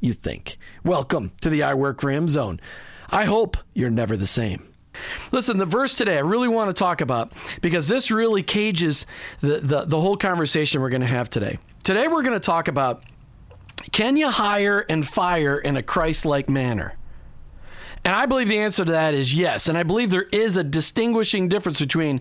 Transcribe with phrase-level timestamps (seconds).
[0.00, 0.58] you think.
[0.84, 2.60] Welcome to the I Work Him zone.
[3.10, 4.66] I hope you're never the same.
[5.30, 9.06] Listen, the verse today I really want to talk about because this really cages
[9.40, 11.58] the, the, the whole conversation we're going to have today.
[11.84, 13.04] Today we're going to talk about
[13.92, 16.96] can you hire and fire in a Christ like manner?
[18.04, 19.68] And I believe the answer to that is yes.
[19.68, 22.20] And I believe there is a distinguishing difference between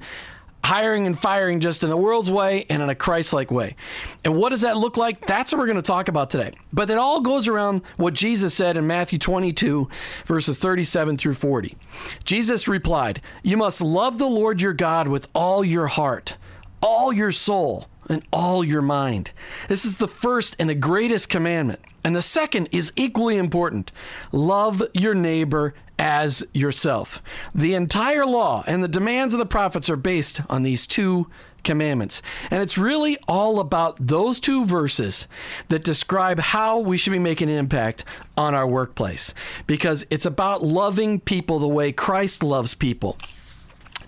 [0.64, 3.76] hiring and firing just in the world's way and in a Christ like way.
[4.24, 5.26] And what does that look like?
[5.26, 6.52] That's what we're going to talk about today.
[6.74, 9.90] But it all goes around what Jesus said in Matthew 22,
[10.26, 11.76] verses 37 through 40.
[12.24, 16.38] Jesus replied, You must love the Lord your God with all your heart,
[16.82, 19.32] all your soul, and all your mind.
[19.68, 21.80] This is the first and the greatest commandment.
[22.04, 23.92] And the second is equally important
[24.32, 27.22] love your neighbor as yourself.
[27.54, 31.28] The entire law and the demands of the prophets are based on these two
[31.64, 32.22] commandments.
[32.50, 35.28] And it's really all about those two verses
[35.68, 38.06] that describe how we should be making an impact
[38.38, 39.34] on our workplace
[39.68, 43.18] because it's about loving people the way Christ loves people.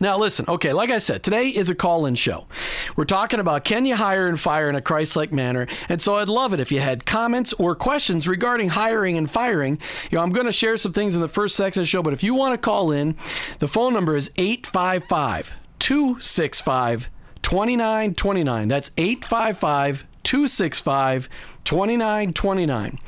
[0.01, 2.47] Now, listen, okay, like I said, today is a call in show.
[2.95, 5.67] We're talking about can you hire and fire in a Christ like manner?
[5.89, 9.77] And so I'd love it if you had comments or questions regarding hiring and firing.
[10.09, 12.01] You know, I'm going to share some things in the first section of the show,
[12.01, 13.15] but if you want to call in,
[13.59, 17.09] the phone number is 855 265
[17.43, 18.67] 2929.
[18.67, 21.29] That's 855 265
[21.63, 22.99] 2929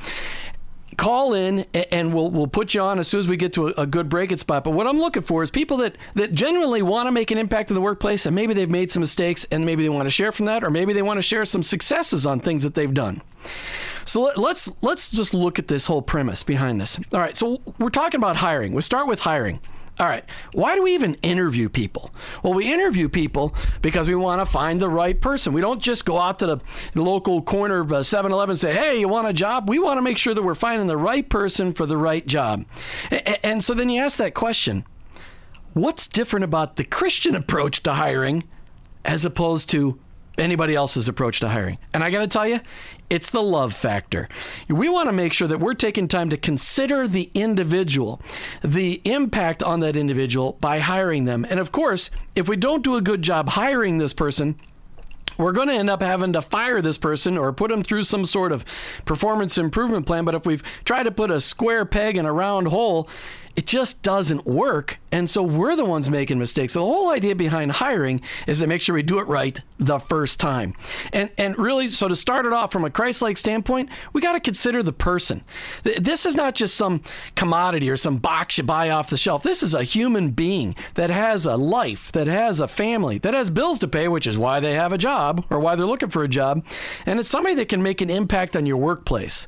[0.95, 3.71] call in and we'll we'll put you on as soon as we get to a,
[3.81, 4.63] a, good breaking spot.
[4.63, 7.69] But what I'm looking for is people that that genuinely want to make an impact
[7.69, 10.31] in the workplace, and maybe they've made some mistakes, and maybe they want to share
[10.31, 13.21] from that, or maybe they want to share some successes on things that they've done.
[14.05, 16.99] So let, let's let's just look at this whole premise behind this.
[17.11, 18.73] All right, so we're talking about hiring.
[18.73, 19.59] we'll start with hiring.
[19.99, 20.25] All right.
[20.53, 22.11] Why do we even interview people?
[22.41, 25.53] Well, we interview people because we want to find the right person.
[25.53, 26.61] We don't just go out to the,
[26.95, 29.69] local corner uh, 7 Eleven and say, hey, you want a job?
[29.69, 32.65] We want to make sure that we're finding the right person for the right job.
[33.43, 34.85] And so then you ask that question
[35.73, 38.43] what's different about the Christian approach to hiring
[39.05, 39.99] as opposed to
[40.37, 41.77] anybody else's approach to hiring.
[41.93, 42.59] And I got to tell you,
[43.13, 44.27] it's the love factor.
[44.67, 48.19] We want to make sure that we're taking time to consider the individual,
[48.63, 51.45] the impact on that individual by hiring them.
[51.47, 54.55] And of course, if we don't do a good job hiring this person,
[55.37, 58.25] we're going to end up having to fire this person or put them through some
[58.25, 58.65] sort of
[59.05, 60.25] performance improvement plan.
[60.25, 63.07] But if we've tried to put a square peg in a round hole,
[63.55, 66.73] it just doesn't work And so we're the ones making mistakes.
[66.73, 69.99] So the whole idea behind hiring is to make sure we do it right the
[69.99, 70.73] first time.
[71.11, 74.39] And and really, so to start it off from a Christ-like standpoint, we got to
[74.39, 75.43] consider the person.
[75.83, 77.03] This is not just some
[77.35, 79.43] commodity or some box you buy off the shelf.
[79.43, 83.51] This is a human being that has a life, that has a family, that has
[83.51, 86.23] bills to pay, which is why they have a job or why they're looking for
[86.23, 86.65] a job.
[87.05, 89.47] And it's somebody that can make an impact on your workplace.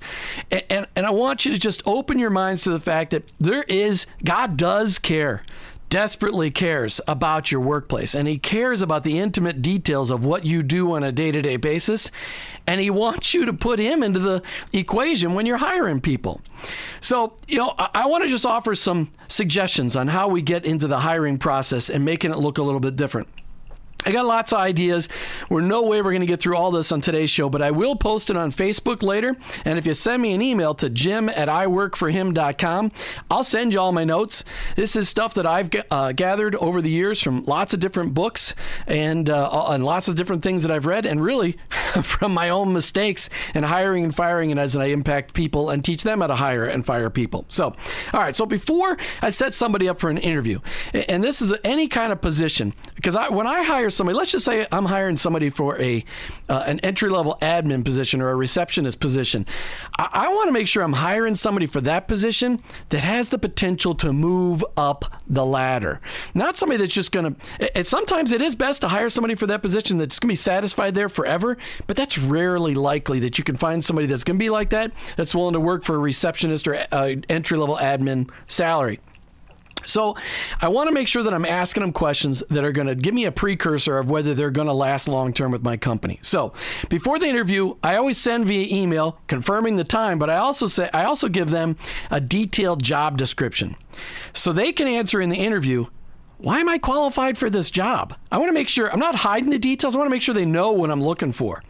[0.52, 3.24] And, and, and I want you to just open your minds to the fact that
[3.40, 5.44] there is, God does care
[5.90, 10.64] desperately cares about your workplace and he cares about the intimate details of what you
[10.64, 12.12] do on a day to day basis.
[12.68, 14.42] And he wants you to put him into the
[14.74, 16.42] equation when you're hiring people.
[17.00, 20.66] So, you know, I, I want to just offer some suggestions on how we get
[20.66, 23.28] into the hiring process and making it look a little bit different.
[24.06, 25.10] I got lots of ideas.
[25.50, 27.72] We're no way we're going to get through all this on today's show, but I
[27.72, 29.36] will post it on Facebook later.
[29.66, 32.92] And if you send me an email to jim at iworkforhim.com,
[33.32, 34.44] I'll send you all my notes.
[34.76, 38.54] This is stuff that I've uh, gathered over the years from lots of different books
[38.86, 41.58] and, uh, and lots of different things that I've read, and really
[42.04, 46.04] from my own mistakes in hiring and firing, and as I impact people and teach
[46.04, 47.46] them how to hire and fire people.
[47.50, 47.76] So,
[48.14, 48.36] all right.
[48.36, 50.60] So before I set somebody up for an interview,
[50.94, 54.46] and this is any kind of position, because I, when I hire somebody, let's just
[54.46, 56.04] say I'm hiring somebody for a
[56.50, 59.46] uh, an entry level admin position or a receptionist position.
[59.98, 63.38] I, I want to make sure I'm hiring somebody for that position that has the
[63.38, 66.02] potential to move up the ladder,
[66.34, 67.84] not somebody that's just going to.
[67.84, 70.96] Sometimes it is best to hire somebody for that position that's going to be satisfied
[70.96, 71.58] there forever,
[71.88, 74.92] but that's rarely likely that you can find somebody that's going to be like that
[75.16, 79.00] that's willing to work for a receptionist or uh, entry level admin salary.
[79.86, 80.16] So
[80.62, 83.14] I want to make sure that I'm asking them questions that are going to give
[83.14, 86.20] me a precursor of whether they're going to last long term with my company.
[86.22, 86.54] So
[86.90, 90.90] before the interview, I always send via email confirming the time, but I also say
[90.94, 91.78] I also give them
[92.10, 93.76] a detailed job description.
[94.34, 95.88] So they can answer in the interview,
[96.38, 98.16] why am I qualified for this job?
[98.32, 99.96] I want to make sure I'm not hiding the details.
[99.96, 101.64] I want to make sure they know what I'm looking for.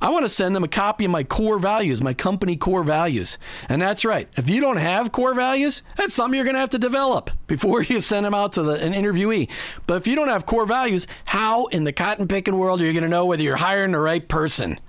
[0.00, 3.36] I want to send them a copy of my core values, my company core values.
[3.68, 4.28] And that's right.
[4.36, 7.82] If you don't have core values, that's something you're going to have to develop before
[7.90, 9.48] you send them out to the, an interviewee.
[9.86, 12.92] But if you don't have core values, how in the cotton picking world are you
[12.92, 14.80] going to know whether you're hiring the right person?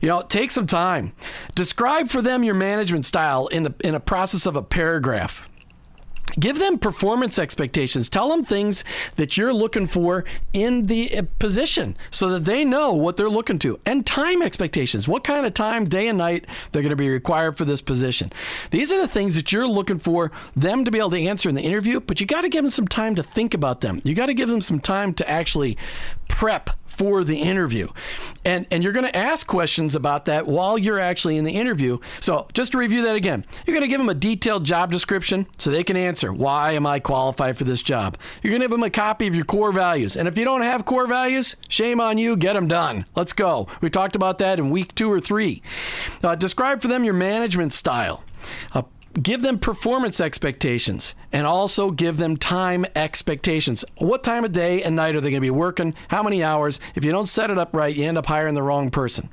[0.00, 1.12] You know, take some time.
[1.54, 5.48] Describe for them your management style in the in a process of a paragraph.
[6.38, 8.08] Give them performance expectations.
[8.08, 8.82] Tell them things
[9.16, 13.58] that you're looking for in the uh, position so that they know what they're looking
[13.60, 13.78] to.
[13.86, 15.06] And time expectations.
[15.06, 18.32] What kind of time, day and night, they're going to be required for this position.
[18.70, 21.54] These are the things that you're looking for them to be able to answer in
[21.54, 24.00] the interview, but you got to give them some time to think about them.
[24.02, 25.78] You got to give them some time to actually
[26.28, 27.88] prep for the interview.
[28.44, 31.98] And and you're going to ask questions about that while you're actually in the interview.
[32.20, 33.44] So, just to review that again.
[33.66, 36.86] You're going to give them a detailed job description so they can answer, why am
[36.86, 38.16] I qualified for this job?
[38.42, 40.16] You're going to give them a copy of your core values.
[40.16, 43.06] And if you don't have core values, shame on you, get them done.
[43.14, 43.68] Let's go.
[43.80, 45.62] We talked about that in week 2 or 3.
[46.22, 48.24] Uh, describe for them your management style.
[48.72, 48.82] Uh,
[49.22, 53.84] give them performance expectations and also give them time expectations.
[53.98, 55.94] What time of day and night are they going to be working?
[56.08, 56.80] How many hours?
[56.94, 59.28] If you don't set it up right, you end up hiring the wrong person.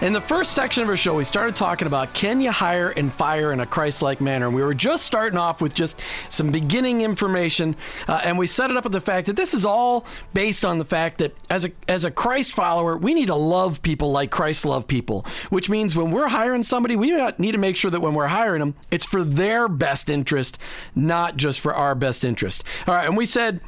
[0.00, 3.12] In the first section of our show, we started talking about can you hire and
[3.12, 4.50] fire in a Christ like manner?
[4.50, 5.98] We were just starting off with just
[6.28, 7.76] some beginning information,
[8.08, 10.04] uh, and we set it up with the fact that this is all
[10.34, 13.82] based on the fact that as a, as a Christ follower, we need to love
[13.82, 17.76] people like Christ loved people, which means when we're hiring somebody, we need to make
[17.76, 20.58] sure that when we're hiring them, it's for their best interest,
[20.94, 22.64] not just for our best interest.
[22.86, 23.60] All right, and we said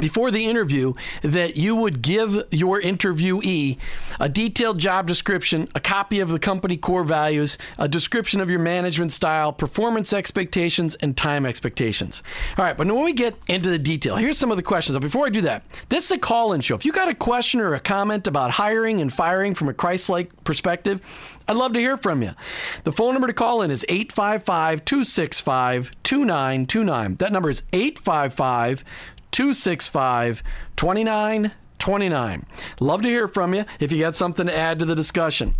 [0.00, 0.92] before the interview
[1.22, 3.78] that you would give your interviewee
[4.20, 8.58] a detailed job description, a copy of the company core values, a description of your
[8.58, 12.22] management style, performance expectations, and time expectations.
[12.58, 14.94] All right, but when we get into the detail, here's some of the questions.
[14.96, 16.74] But before I do that, this is a call in show.
[16.74, 20.10] If you got a question or a comment about hiring and firing from a Christ
[20.10, 21.00] like perspective,
[21.48, 22.32] I'd love to hear from you.
[22.84, 27.16] The phone number to call in is 855 265 2929.
[27.16, 28.84] That number is 855
[29.30, 30.42] 265
[30.76, 31.52] 2929.
[31.78, 32.46] 29.
[32.80, 35.54] Love to hear from you if you got something to add to the discussion.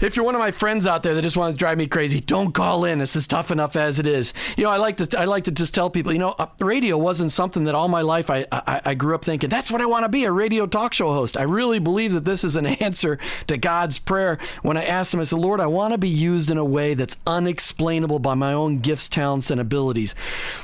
[0.00, 2.20] If you're one of my friends out there that just want to drive me crazy,
[2.20, 2.98] don't call in.
[2.98, 4.34] This is tough enough as it is.
[4.56, 6.98] You know, I like to I like to just tell people, you know, uh, radio
[6.98, 9.86] wasn't something that all my life I, I, I grew up thinking that's what I
[9.86, 11.36] want to be, a radio talk show host.
[11.36, 14.38] I really believe that this is an answer to God's prayer.
[14.62, 16.94] When I asked him, I said, Lord, I want to be used in a way
[16.94, 20.14] that's unexplainable by my own gifts, talents, and abilities.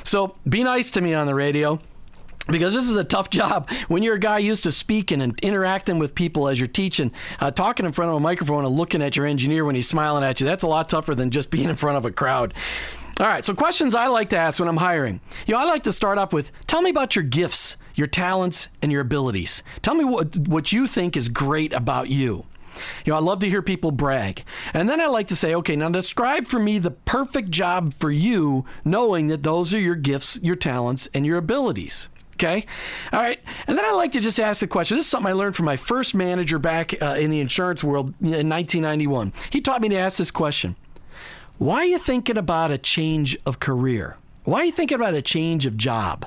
[0.03, 1.79] So be nice to me on the radio.
[2.47, 3.69] Because this is a tough job.
[3.87, 7.51] When you're a guy used to speaking and interacting with people as you're teaching uh,
[7.51, 10.39] talking in front of a microphone and looking at your engineer when he's smiling at
[10.39, 12.53] you that's a lot tougher than just being in front of a crowd.
[13.19, 15.19] All right so questions i like to ask when i'm hiring.
[15.45, 18.67] You know i like to start off with tell me about your gifts your talents
[18.81, 19.63] and your abilities.
[19.81, 22.45] Tell me what, what you think is great about you.
[23.05, 24.43] You know, I love to hear people brag.
[24.73, 28.09] And then I like to say, okay, now describe for me the perfect job for
[28.09, 32.07] you, knowing that those are your gifts, your talents, and your abilities.
[32.41, 32.65] Okay.
[33.13, 33.39] All right.
[33.67, 34.97] And then I like to just ask a question.
[34.97, 38.15] This is something I learned from my first manager back uh, in the insurance world
[38.19, 39.31] in 1991.
[39.51, 40.75] He taught me to ask this question
[41.59, 44.17] Why are you thinking about a change of career?
[44.43, 46.25] Why are you thinking about a change of job?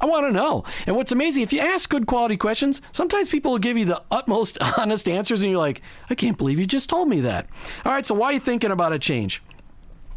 [0.00, 0.62] I want to know.
[0.86, 4.02] And what's amazing, if you ask good quality questions, sometimes people will give you the
[4.08, 7.48] utmost honest answers, and you're like, I can't believe you just told me that.
[7.84, 9.42] All right, so why are you thinking about a change?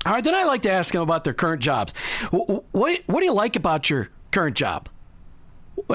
[0.06, 1.92] All right, then I like to ask them about their current jobs.
[2.30, 4.90] What, what, what do you like about your current job?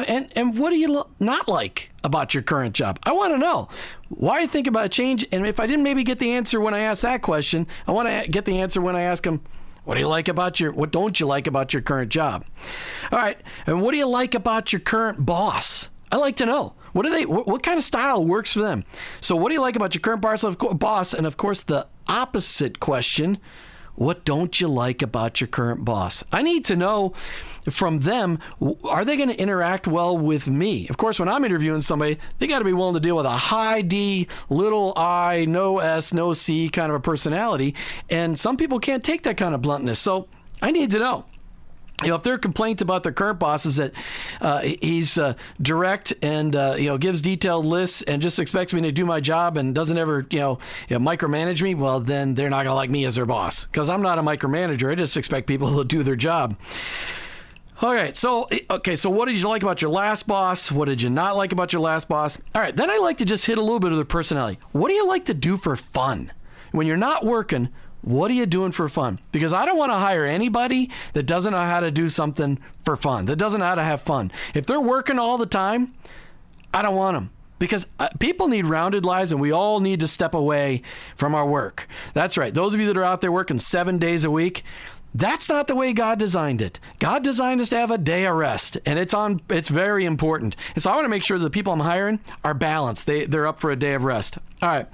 [0.07, 2.99] And and what do you not like about your current job?
[3.05, 3.69] I want to know
[4.09, 5.27] why you think about change.
[5.33, 8.09] And if I didn't maybe get the answer when I asked that question, I want
[8.09, 9.43] to get the answer when I ask them,
[9.85, 12.45] what do you like about your what don't you like about your current job?
[13.11, 15.89] All right, and what do you like about your current boss?
[16.13, 16.75] I like to know.
[16.93, 17.25] What do they?
[17.25, 18.85] What, what kind of style works for them?
[19.21, 20.45] So, what do you like about your current boss?
[20.45, 23.39] Boss, and of course, the opposite question:
[23.99, 26.23] What don't you like about your current boss?
[26.31, 27.15] I need to know
[27.69, 28.39] from them,
[28.85, 30.87] are they going to interact well with me?
[30.87, 33.31] Of course, when I'm interviewing somebody, they got to be willing to deal with a
[33.31, 37.75] high D, little I, no S, no C kind of a personality.
[38.09, 39.99] And some people can't take that kind of bluntness.
[39.99, 40.29] So
[40.63, 41.25] I need to know
[42.03, 43.93] you know, if their complaint about their current boss is that
[44.41, 48.81] uh, he's uh, direct and uh, you know gives detailed lists and just expects me
[48.83, 52.35] to do my job and doesn't ever you know, you know micromanage me, well then
[52.35, 54.93] they're not gonna like me as their boss because I'm not a micromanager.
[54.93, 56.57] I just expect people to do their job.
[57.81, 58.17] All right.
[58.17, 58.97] So, okay.
[58.97, 60.73] So, what did you like about your last boss?
[60.73, 62.37] What did you not like about your last boss?
[62.55, 62.75] All right.
[62.75, 64.59] Then I like to just hit a little bit of their personality.
[64.73, 66.33] What do you like to do for fun?
[66.73, 67.69] When you're not working,
[68.03, 69.19] what are you doing for fun?
[69.33, 72.97] Because I don't want to hire anybody that doesn't know how to do something for
[72.97, 74.31] fun, that doesn't know how to have fun.
[74.55, 75.95] If they're working all the time,
[76.73, 80.07] I don't want them because uh, people need rounded lives and we all need to
[80.07, 80.83] step away
[81.17, 81.89] from our work.
[82.15, 82.55] That's right.
[82.55, 84.63] Those of you that are out there working seven days a week,
[85.15, 86.79] that's not the way God designed it.
[86.99, 89.41] God designed us to have a day of rest, and it's on.
[89.49, 90.55] It's very important.
[90.75, 93.07] And so I want to make sure that the people I'm hiring are balanced.
[93.07, 94.39] They they're up for a day of rest.
[94.61, 94.87] All right.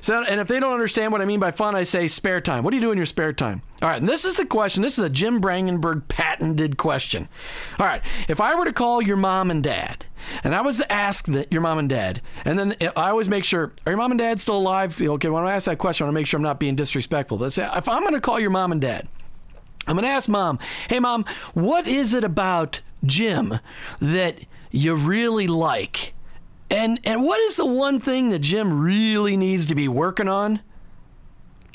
[0.00, 2.62] So and if they don't understand what I mean by fun, I say spare time.
[2.62, 3.62] What do you do in your spare time?
[3.82, 4.00] All right.
[4.00, 4.82] And this is the question.
[4.82, 7.28] This is a Jim Brangenberg patented question.
[7.78, 8.02] All right.
[8.28, 10.06] If I were to call your mom and dad,
[10.44, 13.44] and I was to ask that your mom and dad, and then I always make
[13.44, 15.00] sure are your mom and dad still alive?
[15.00, 15.28] Okay.
[15.28, 17.38] When I ask that question, I want to make sure I'm not being disrespectful.
[17.38, 19.08] But say, if I'm going to call your mom and dad.
[19.90, 23.58] I'm going to ask mom, hey, mom, what is it about Jim
[23.98, 24.38] that
[24.70, 26.14] you really like?
[26.70, 30.60] And, and what is the one thing that Jim really needs to be working on?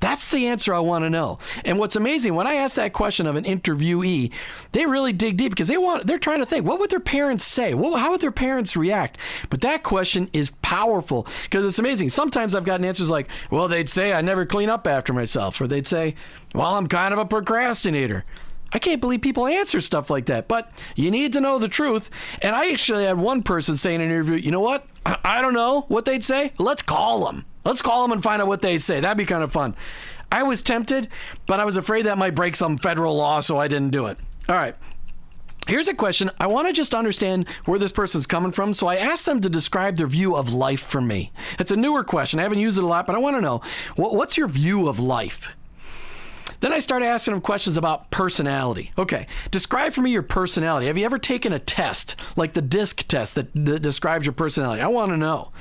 [0.06, 1.40] That's the answer I want to know.
[1.64, 4.32] And what's amazing when I ask that question of an interviewee,
[4.72, 7.44] they really dig deep because they want they're trying to think what would their parents
[7.44, 7.74] say?
[7.74, 9.18] What, how would their parents react?
[9.50, 12.10] But that question is powerful because it's amazing.
[12.10, 15.66] Sometimes I've gotten answers like, "Well, they'd say I never clean up after myself," or
[15.66, 16.14] they'd say,
[16.54, 18.26] "Well, I'm kind of a procrastinator."
[18.74, 20.48] I can't believe people answer stuff like that.
[20.48, 22.12] But you need to know the truth.
[22.44, 24.86] And I actually had one person say in an interview, you know what?
[25.26, 26.52] I don't know what they'd say.
[26.60, 27.46] Let's call them.
[27.66, 29.00] Let's call them and find out what they say.
[29.00, 29.76] That'd be kind of fun.
[30.32, 31.10] I was tempted,
[31.46, 34.18] but I was afraid that might break some federal law, so I didn't do it.
[34.48, 34.76] All right.
[35.68, 36.30] Here's a question.
[36.40, 39.50] I want to just understand where this person's coming from, so I asked them to
[39.50, 41.32] describe their view of life for me.
[41.58, 42.40] It's a newer question.
[42.40, 43.62] I haven't used it a lot, but I want to know
[43.96, 45.56] what's your view of life?
[46.60, 48.92] Then I started asking them questions about personality.
[48.98, 50.86] Okay, describe for me your personality.
[50.86, 54.82] Have you ever taken a test, like the DISC test that, that describes your personality?
[54.82, 55.52] I want to know.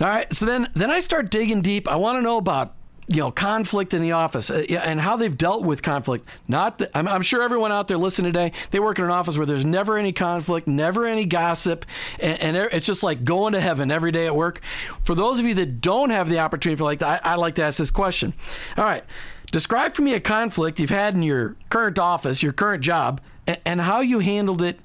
[0.00, 0.32] All right.
[0.32, 1.88] So then, then I start digging deep.
[1.88, 2.74] I want to know about
[3.10, 6.26] you know conflict in the office uh, and how they've dealt with conflict.
[6.46, 9.46] Not I'm, I'm, sure everyone out there listening today, they work in an office where
[9.46, 11.84] there's never any conflict, never any gossip,
[12.20, 14.60] and, and it's just like going to heaven every day at work.
[15.02, 17.56] For those of you that don't have the opportunity for like that, I, I like
[17.56, 18.32] to ask this question.
[18.76, 19.04] All right,
[19.50, 23.58] describe for me a conflict you've had in your current office, your current job, and,
[23.64, 24.78] and how you handled it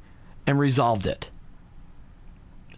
[0.48, 1.29] and resolved it.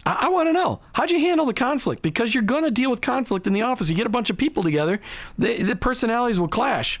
[0.08, 2.90] I, I want to know how'd you handle the conflict because you're going to deal
[2.90, 3.88] with conflict in the office.
[3.88, 5.00] You get a bunch of people together,
[5.36, 7.00] the, the personalities will clash.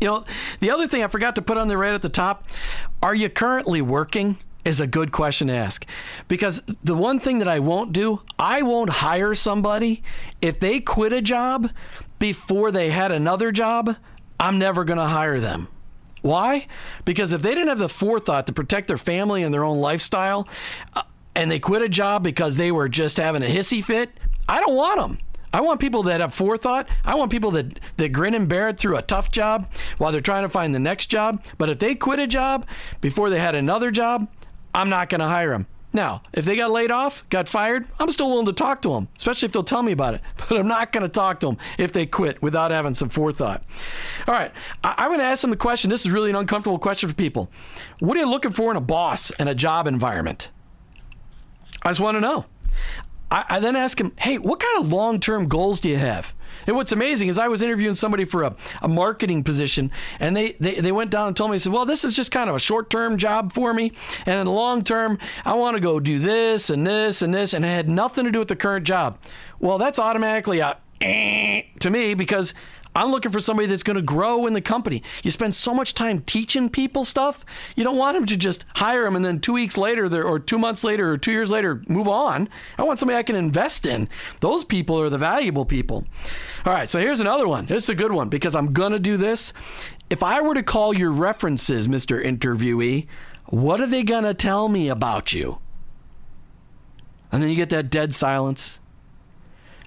[0.00, 0.24] You know,
[0.60, 2.46] the other thing I forgot to put on there right at the top
[3.02, 4.38] are you currently working?
[4.64, 5.86] Is a good question to ask.
[6.26, 10.02] Because the one thing that I won't do, I won't hire somebody
[10.42, 11.70] if they quit a job
[12.18, 13.96] before they had another job,
[14.38, 15.68] I'm never going to hire them.
[16.20, 16.66] Why?
[17.06, 20.46] Because if they didn't have the forethought to protect their family and their own lifestyle,
[20.94, 21.02] uh,
[21.38, 24.10] and they quit a job because they were just having a hissy fit,
[24.48, 25.18] I don't want them.
[25.52, 26.88] I want people that have forethought.
[27.04, 30.20] I want people that, that grin and bear it through a tough job while they're
[30.20, 31.42] trying to find the next job.
[31.56, 32.66] But if they quit a job
[33.00, 34.28] before they had another job,
[34.74, 35.66] I'm not going to hire them.
[35.90, 39.08] Now, if they got laid off, got fired, I'm still willing to talk to them,
[39.16, 40.20] especially if they'll tell me about it.
[40.48, 43.62] But I'm not going to talk to them if they quit without having some forethought.
[44.26, 44.52] All right,
[44.84, 45.88] I- am going to ask them a question.
[45.88, 47.50] This is really an uncomfortable question for people.
[48.00, 50.50] What are you looking for in a boss and a job environment?
[51.82, 52.46] I just want to know.
[53.30, 56.34] I, I then ask him, hey, what kind of long term goals do you have?
[56.66, 60.52] And what's amazing is I was interviewing somebody for a, a marketing position, and they,
[60.52, 62.58] they, they went down and told me, said, Well, this is just kind of a
[62.58, 63.92] short term job for me.
[64.26, 67.52] And in the long term, I want to go do this and this and this.
[67.52, 69.18] And it had nothing to do with the current job.
[69.60, 72.54] Well, that's automatically a eh, to me because
[72.94, 75.02] I'm looking for somebody that's going to grow in the company.
[75.22, 77.44] You spend so much time teaching people stuff,
[77.76, 80.58] you don't want them to just hire them and then two weeks later or two
[80.58, 82.48] months later or two years later move on.
[82.76, 84.08] I want somebody I can invest in.
[84.40, 86.06] Those people are the valuable people.
[86.64, 87.66] All right, so here's another one.
[87.66, 89.52] This is a good one because I'm going to do this.
[90.10, 92.24] If I were to call your references, Mr.
[92.24, 93.06] Interviewee,
[93.46, 95.58] what are they going to tell me about you?
[97.30, 98.78] And then you get that dead silence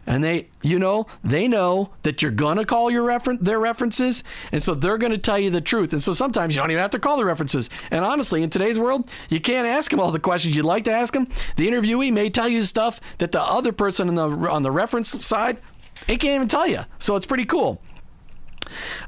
[0.05, 4.61] and they you know they know that you're gonna call your refer- their references and
[4.61, 5.93] so they're gonna tell you the truth.
[5.93, 7.69] And so sometimes you don't even have to call the references.
[7.89, 10.91] And honestly in today's world you can't ask them all the questions you'd like to
[10.91, 14.63] ask them the interviewee may tell you stuff that the other person on the on
[14.63, 15.57] the reference side
[16.07, 17.81] they can't even tell you so it's pretty cool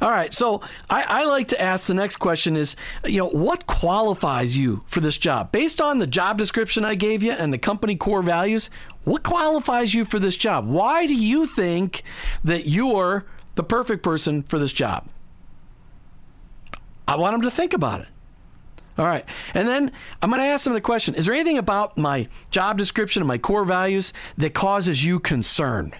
[0.02, 3.68] all right, so I, I, like to ask the next question is, you know, what
[3.68, 5.52] qualifies you for this job?
[5.52, 8.70] Based on the job description I gave you and the company core values,
[9.04, 10.68] what qualifies you for this job?
[10.68, 12.04] Why do you think
[12.44, 15.08] that you're the perfect person for this job?
[17.08, 18.08] I want them to think about it.
[18.98, 19.26] All right.
[19.54, 19.92] And then
[20.22, 23.28] I'm going to ask them the question Is there anything about my job description and
[23.28, 25.94] my core values that causes you concern?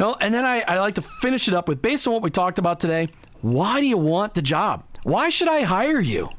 [0.00, 2.30] Well, and then I, I like to finish it up with based on what we
[2.30, 3.08] talked about today,
[3.42, 4.84] why do you want the job?
[5.02, 6.30] Why should I hire you?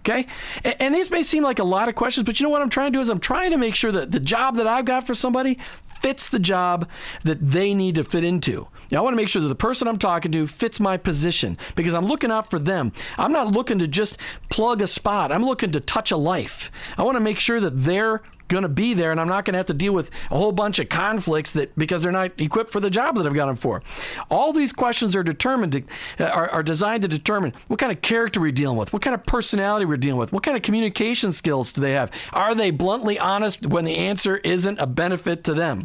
[0.00, 0.26] Okay.
[0.64, 2.70] And, and these may seem like a lot of questions, but you know what I'm
[2.70, 5.06] trying to do is I'm trying to make sure that the job that I've got
[5.06, 5.58] for somebody
[6.00, 6.88] fits the job
[7.24, 8.68] that they need to fit into.
[8.90, 11.56] Now, I want to make sure that the person I'm talking to fits my position
[11.74, 12.92] because I'm looking out for them.
[13.16, 14.16] I'm not looking to just
[14.48, 16.70] plug a spot, I'm looking to touch a life.
[16.98, 19.54] I want to make sure that they're going to be there and I'm not going
[19.54, 22.70] to have to deal with a whole bunch of conflicts that because they're not equipped
[22.70, 23.82] for the job that I've got them for.
[24.30, 25.82] All these questions are determined to,
[26.20, 29.14] uh, are, are designed to determine what kind of character we're dealing with, what kind
[29.14, 32.10] of personality we're dealing with, what kind of communication skills do they have?
[32.32, 35.84] Are they bluntly honest when the answer isn't a benefit to them?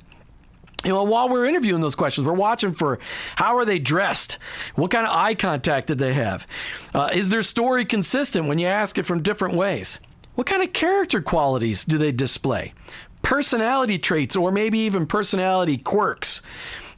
[0.85, 2.99] you know, while we're interviewing those questions, we're watching for
[3.35, 4.37] how are they dressed?
[4.75, 6.45] What kind of eye contact did they have?
[6.93, 9.99] Uh, is their story consistent when you ask it from different ways?
[10.37, 12.75] What kind of character qualities do they display?
[13.23, 16.43] Personality traits or maybe even personality quirks.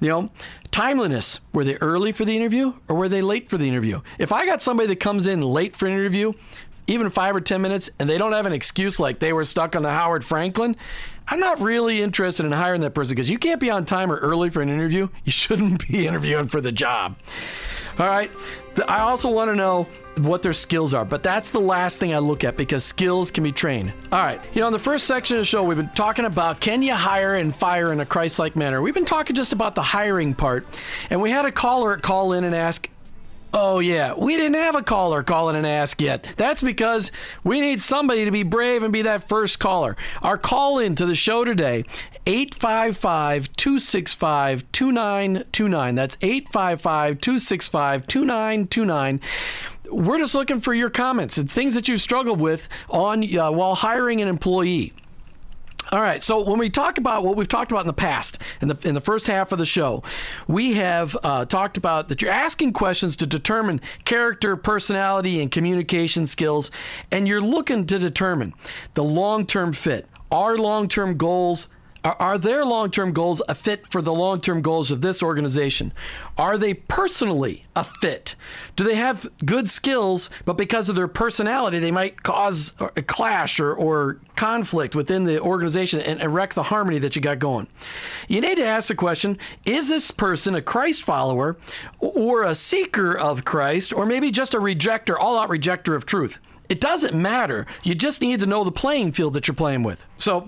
[0.02, 0.30] You know,
[0.72, 1.40] timeliness.
[1.54, 4.02] Were they early for the interview or were they late for the interview?
[4.18, 6.34] If I got somebody that comes in late for an interview,
[6.88, 9.74] even five or 10 minutes, and they don't have an excuse like they were stuck
[9.74, 10.76] on the Howard Frankland,
[11.30, 14.18] I'm not really interested in hiring that person because you can't be on time or
[14.18, 15.08] early for an interview.
[15.24, 17.16] You shouldn't be interviewing for the job.
[18.00, 18.32] All right.
[18.88, 19.88] I also want to know
[20.20, 23.44] what their skills are, but that's the last thing I look at because skills can
[23.44, 23.92] be trained.
[24.12, 24.42] All right.
[24.54, 26.94] You know, in the first section of the show, we've been talking about can you
[26.94, 28.82] hire and fire in a Christ like manner?
[28.82, 30.66] We've been talking just about the hiring part,
[31.10, 32.90] and we had a caller call in and ask,
[33.54, 34.14] Oh, yeah.
[34.16, 36.28] We didn't have a caller calling and ask yet.
[36.38, 37.12] That's because
[37.44, 39.98] we need somebody to be brave and be that first caller.
[40.22, 41.86] Our call in to the show today
[42.28, 45.96] 855 265 2929.
[45.96, 49.22] That's 855 265 2929
[49.92, 53.74] we're just looking for your comments and things that you struggled with on uh, while
[53.74, 54.94] hiring an employee.
[55.92, 56.22] All right.
[56.22, 58.94] So when we talk about what we've talked about in the past, in the in
[58.94, 60.04] the first half of the show,
[60.48, 66.28] we have uh, talked about that you're asking questions to determine character, personality, and communication
[66.28, 66.70] skills,
[67.10, 68.54] and you're looking to determine
[68.94, 70.08] the long-term fit.
[70.32, 71.70] Our long-term goals
[72.04, 75.22] are, are their long term goals a fit for the long term goals of this
[75.22, 75.94] organization?
[76.38, 78.36] Are they personally a fit?
[78.76, 83.60] Do they have good skills, but because of their personality, they might cause a clash
[83.60, 87.68] or, or conflict within the organization and wreck the harmony that you got going?
[88.28, 91.58] You need to ask the question is this person a Christ follower
[92.00, 96.40] or a seeker of Christ, or maybe just a rejecter, all out rejecter of truth?
[96.70, 97.66] It doesn't matter.
[97.82, 100.06] You just need to know the playing field that you're playing with.
[100.20, 100.48] So,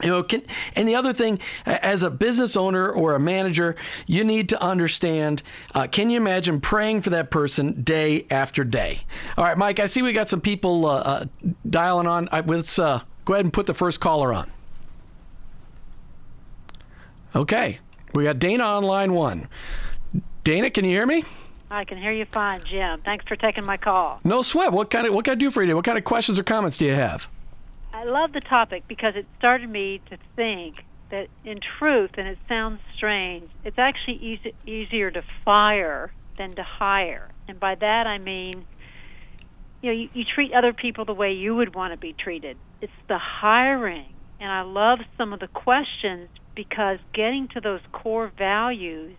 [0.00, 0.42] You know, can,
[0.74, 3.76] and the other thing, as a business owner or a manager,
[4.06, 5.42] you need to understand.
[5.74, 9.02] Uh, can you imagine praying for that person day after day?
[9.36, 9.78] All right, Mike.
[9.78, 11.24] I see we got some people uh, uh,
[11.68, 12.28] dialing on.
[12.32, 14.50] I, let's uh, go ahead and put the first caller on.
[17.34, 17.78] Okay,
[18.14, 19.48] we got Dana on line one.
[20.44, 21.24] Dana, can you hear me?
[21.70, 23.00] I can hear you fine, Jim.
[23.04, 24.20] Thanks for taking my call.
[24.24, 24.72] No sweat.
[24.72, 25.74] What kind of what can I do for you today?
[25.74, 27.28] What kind of questions or comments do you have?
[27.92, 30.76] I love the topic because it started me to think
[31.10, 36.62] that in truth, and it sounds strange, it's actually easy, easier to fire than to
[36.62, 37.28] hire.
[37.48, 38.64] And by that I mean,
[39.82, 42.56] you know, you, you treat other people the way you would want to be treated.
[42.80, 44.12] It's the hiring.
[44.40, 49.16] And I love some of the questions because getting to those core values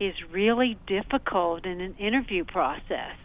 [0.00, 3.16] is really difficult in an interview process.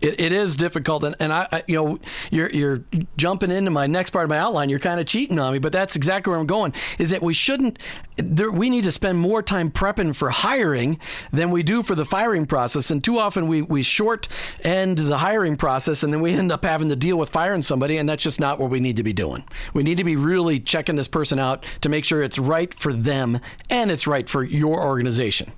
[0.00, 1.98] It, it is difficult, and, and I, I, you know,
[2.30, 2.84] you're you're
[3.16, 4.68] jumping into my next part of my outline.
[4.68, 6.74] You're kind of cheating on me, but that's exactly where I'm going.
[6.98, 7.78] Is that we shouldn't,
[8.16, 10.98] there, we need to spend more time prepping for hiring
[11.32, 14.28] than we do for the firing process, and too often we we short
[14.62, 17.96] end the hiring process, and then we end up having to deal with firing somebody,
[17.96, 19.44] and that's just not what we need to be doing.
[19.72, 22.92] We need to be really checking this person out to make sure it's right for
[22.92, 25.52] them and it's right for your organization.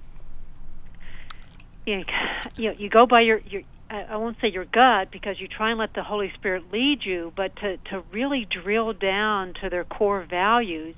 [1.87, 2.05] You,
[2.57, 5.79] you, you go by your, your I won't say your gut because you try and
[5.79, 10.27] let the Holy Spirit lead you, but to, to really drill down to their core
[10.29, 10.95] values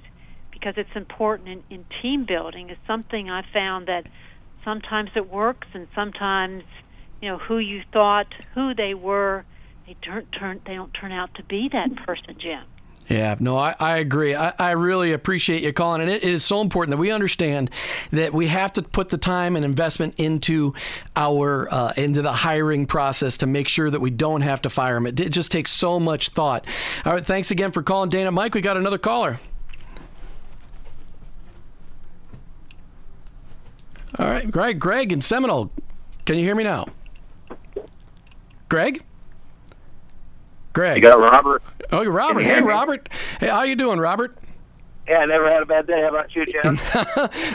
[0.51, 4.07] because it's important in, in team building is something I found that
[4.65, 6.65] sometimes it works and sometimes
[7.23, 9.45] you know who you thought who they were
[9.87, 12.65] they don't turn they don't turn out to be that person, Jim.
[13.11, 14.37] Yeah, no, I, I agree.
[14.37, 16.01] I, I really appreciate you calling.
[16.01, 17.69] And it, it is so important that we understand
[18.13, 20.75] that we have to put the time and investment into
[21.17, 24.95] our uh, into the hiring process to make sure that we don't have to fire
[24.95, 25.09] them.
[25.09, 26.65] It, it just takes so much thought.
[27.05, 28.31] All right, thanks again for calling, Dana.
[28.31, 29.41] Mike, we got another caller.
[34.21, 35.73] All right, Greg, Greg in Seminole.
[36.27, 36.87] Can you hear me now?
[38.69, 39.03] Greg?
[40.73, 40.97] Greg.
[40.97, 41.63] You got Robert.
[41.91, 42.45] Oh, Robert.
[42.45, 43.09] Hey, Robert.
[43.41, 44.37] Hey, how you doing, Robert?
[45.09, 46.01] Yeah, I never had a bad day.
[46.03, 46.79] How about you, Jim?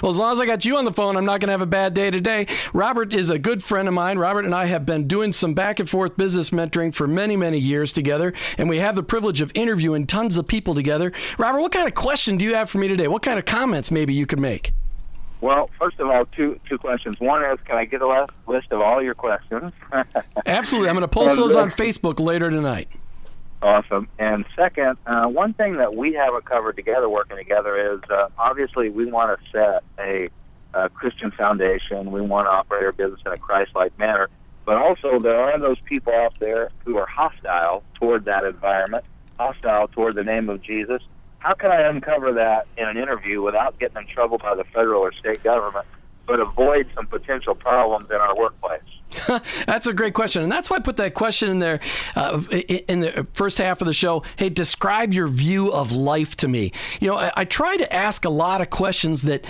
[0.01, 1.61] well, as long as I got you on the phone, I'm not going to have
[1.61, 2.47] a bad day today.
[2.73, 4.17] Robert is a good friend of mine.
[4.17, 7.57] Robert and I have been doing some back and forth business mentoring for many, many
[7.57, 11.13] years together, and we have the privilege of interviewing tons of people together.
[11.37, 13.07] Robert, what kind of question do you have for me today?
[13.07, 14.73] What kind of comments maybe you could make?
[15.39, 17.19] Well, first of all, two two questions.
[17.19, 19.71] One is, can I get a list of all your questions?
[20.45, 20.89] Absolutely.
[20.89, 22.89] I'm going to post those on uh, Facebook later tonight.
[23.61, 24.07] Awesome.
[24.19, 28.89] And second, uh, one thing that we haven't covered together, working together, is uh, obviously
[28.89, 30.29] we want to set a,
[30.73, 32.11] a Christian foundation.
[32.11, 34.29] We want to operate our business in a Christ-like manner.
[34.65, 39.05] But also, there are those people out there who are hostile toward that environment,
[39.39, 41.01] hostile toward the name of Jesus.
[41.39, 45.01] How can I uncover that in an interview without getting in trouble by the federal
[45.01, 45.85] or state government,
[46.25, 48.81] but avoid some potential problems in our workplace?
[49.65, 51.79] that's a great question, and that's why I put that question in there
[52.15, 52.41] uh,
[52.87, 54.23] in the first half of the show.
[54.35, 56.71] Hey, describe your view of life to me.
[56.99, 59.45] You know, I, I try to ask a lot of questions that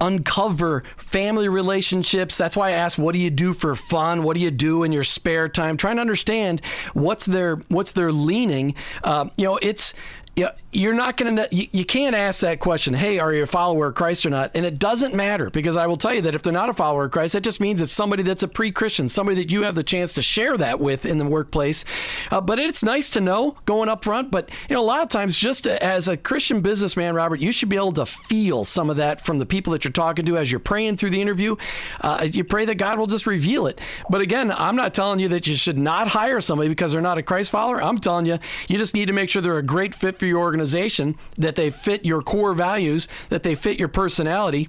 [0.00, 2.36] uncover family relationships.
[2.36, 4.22] That's why I ask, what do you do for fun?
[4.22, 5.76] What do you do in your spare time?
[5.76, 6.60] Trying to understand
[6.94, 8.74] what's their what's their leaning.
[9.02, 9.94] Uh, you know, it's
[10.36, 13.46] yeah, you're not going to, you, you can't ask that question, hey, are you a
[13.46, 14.50] follower of Christ or not?
[14.54, 17.04] And it doesn't matter because I will tell you that if they're not a follower
[17.04, 19.74] of Christ, that just means it's somebody that's a pre Christian, somebody that you have
[19.74, 21.84] the chance to share that with in the workplace.
[22.30, 24.30] Uh, but it's nice to know going up front.
[24.30, 27.68] But, you know, a lot of times, just as a Christian businessman, Robert, you should
[27.68, 30.50] be able to feel some of that from the people that you're talking to as
[30.50, 31.56] you're praying through the interview.
[32.00, 33.80] Uh, you pray that God will just reveal it.
[34.10, 37.18] But again, I'm not telling you that you should not hire somebody because they're not
[37.18, 37.82] a Christ follower.
[37.82, 40.40] I'm telling you, you just need to make sure they're a great fit for your
[40.40, 44.68] organization, that they fit your core values, that they fit your personality,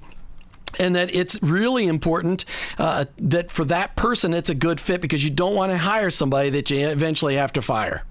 [0.79, 2.45] and that it's really important
[2.77, 6.09] uh, that for that person it's a good fit because you don't want to hire
[6.09, 8.03] somebody that you eventually have to fire.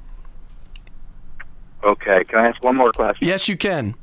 [1.82, 3.28] Okay, can I ask one more question?
[3.28, 3.94] Yes, you can.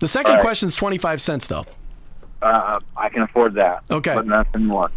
[0.00, 0.40] The second right.
[0.40, 1.64] question is 25 cents, though.
[2.42, 3.84] Uh, I can afford that.
[3.90, 4.14] Okay.
[4.14, 4.90] But nothing more.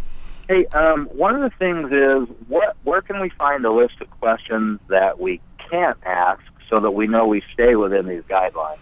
[0.48, 4.10] Hey, um, one of the things is what where can we find a list of
[4.20, 8.78] questions that we can't ask so that we know we stay within these guidelines?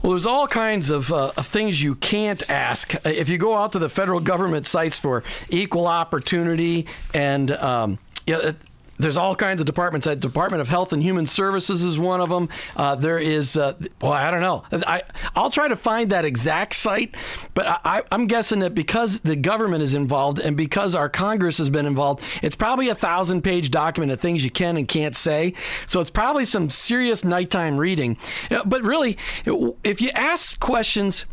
[0.00, 2.94] Well, there's all kinds of, uh, of, things you can't ask.
[2.94, 7.98] Uh, if you go out to the federal government sites for equal opportunity and um,
[8.28, 8.54] you know,
[8.98, 10.06] there's all kinds of departments.
[10.06, 12.48] The Department of Health and Human Services is one of them.
[12.76, 14.64] Uh, there is, uh, well, I don't know.
[14.72, 15.02] I,
[15.34, 17.14] I'll try to find that exact site,
[17.54, 21.70] but I, I'm guessing that because the government is involved and because our Congress has
[21.70, 25.54] been involved, it's probably a thousand page document of things you can and can't say.
[25.86, 28.16] So it's probably some serious nighttime reading.
[28.64, 29.16] But really,
[29.84, 31.24] if you ask questions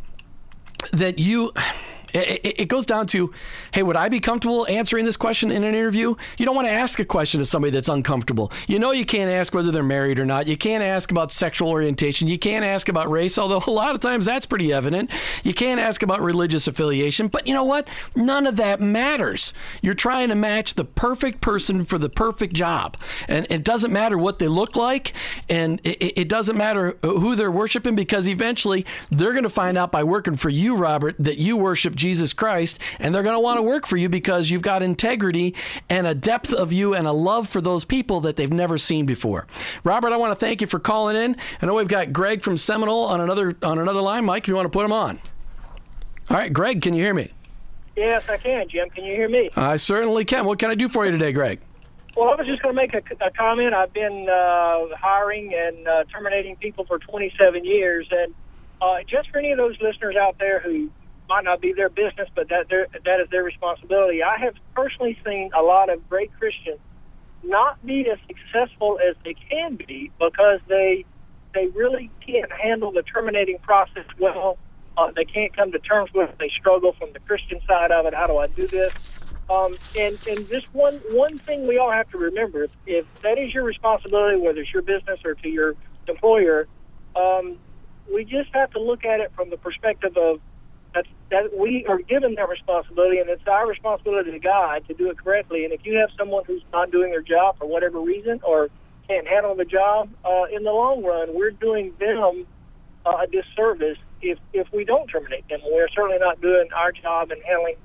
[0.91, 1.53] that you
[2.13, 3.33] it, it, goes down to,
[3.73, 6.15] hey, would I be comfortable answering this question in an interview?
[6.37, 8.51] You don't want to ask a question to somebody that's uncomfortable.
[8.67, 10.47] You know, you can't ask whether they're married or not.
[10.47, 12.27] You can't ask about sexual orientation.
[12.27, 15.09] You can't ask about race, although a lot of times that's pretty evident.
[15.43, 17.27] You can't ask about religious affiliation.
[17.27, 17.87] But you know what?
[18.15, 19.53] None of that matters.
[19.81, 22.97] You're trying to match the perfect person for the perfect job.
[23.27, 25.13] And it doesn't matter what they look like,
[25.49, 29.91] and it, it doesn't matter who they're worshiping because eventually they're going to find out
[29.91, 33.57] by working for you, Robert, that you worship Jesus Christ, and they're going to want
[33.57, 35.55] to work for you because you've got integrity
[35.89, 39.05] and a depth of you and a love for those people that they've never seen
[39.05, 39.47] before.
[39.85, 41.37] Robert, I want to thank you for calling in.
[41.61, 44.25] I know we've got Greg from Seminole on another on another line.
[44.25, 45.17] Mike, if you want to put him on.
[46.29, 47.31] All right, Greg, can you hear me?
[47.95, 48.89] Yes, I can, Jim.
[48.89, 49.49] Can you hear me?
[49.55, 50.43] I certainly can.
[50.43, 51.61] What can I do for you today, Greg?
[52.17, 53.73] Well, I was just going to make a, a, comment.
[53.73, 58.33] I've been uh, hiring and uh, terminating people for 27 years, and
[58.81, 60.89] uh, just for any of those listeners out there who
[61.29, 64.23] might not be their business, but that that is their responsibility.
[64.23, 66.79] I have personally seen a lot of great Christians
[67.43, 71.05] not be as successful as they can be because they
[71.53, 74.57] they really can't handle the terminating process well.
[74.97, 76.35] Uh, they can't come to terms with it.
[76.39, 78.13] They struggle from the Christian side of it.
[78.13, 78.93] How do I do this?
[79.49, 83.37] Um, and and just one one thing we all have to remember: if, if that
[83.37, 85.75] is your responsibility, whether it's your business or to your
[86.07, 86.67] employer,
[87.15, 87.57] um,
[88.13, 90.39] we just have to look at it from the perspective of
[90.93, 95.09] that's that we are given that responsibility, and it's our responsibility to God to do
[95.09, 95.65] it correctly.
[95.65, 98.69] And if you have someone who's not doing their job for whatever reason or
[99.07, 102.45] can't handle the job, uh, in the long run, we're doing them
[103.05, 105.59] uh, a disservice if if we don't terminate them.
[105.65, 107.75] We're certainly not doing our job and handling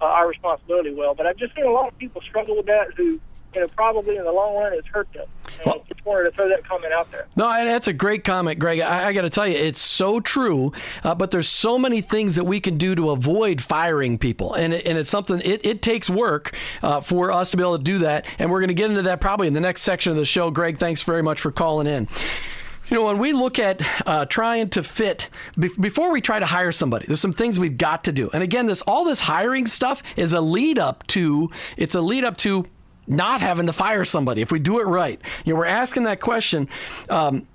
[0.00, 1.14] uh, our responsibility well.
[1.14, 3.20] But I've just seen a lot of people struggle with that who
[3.56, 5.26] you know, probably in the long run, it's hurt them.
[5.46, 7.26] And well, just wanted to throw that comment out there.
[7.36, 8.80] No, that's a great comment, Greg.
[8.80, 10.72] I, I got to tell you, it's so true.
[11.02, 14.74] Uh, but there's so many things that we can do to avoid firing people, and
[14.74, 15.40] it, and it's something.
[15.40, 18.60] It, it takes work uh, for us to be able to do that, and we're
[18.60, 20.50] going to get into that probably in the next section of the show.
[20.50, 22.08] Greg, thanks very much for calling in.
[22.90, 26.46] You know, when we look at uh, trying to fit be- before we try to
[26.46, 28.30] hire somebody, there's some things we've got to do.
[28.32, 31.50] And again, this all this hiring stuff is a lead up to.
[31.76, 32.66] It's a lead up to
[33.06, 35.20] not having to fire somebody if we do it right.
[35.44, 36.68] You know, we're asking that question.
[37.08, 37.46] Um,